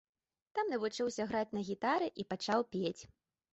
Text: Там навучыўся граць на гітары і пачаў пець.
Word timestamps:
Там 0.59 0.71
навучыўся 0.75 1.27
граць 1.33 1.53
на 1.57 1.61
гітары 1.69 2.09
і 2.23 2.27
пачаў 2.35 2.67
пець. 2.75 2.99